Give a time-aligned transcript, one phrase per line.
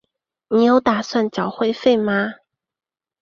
[0.49, 2.33] 你有打算缴会费吗？